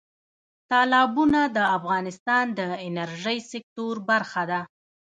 [0.71, 4.61] تالابونه د افغانستان د انرژۍ سکتور برخه ده.